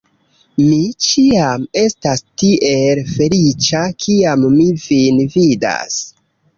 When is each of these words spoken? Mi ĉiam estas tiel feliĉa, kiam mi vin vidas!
Mi 0.69 0.77
ĉiam 1.07 1.67
estas 1.83 2.25
tiel 2.43 3.05
feliĉa, 3.13 3.85
kiam 4.07 4.51
mi 4.59 4.69
vin 4.91 5.25
vidas! 5.39 6.05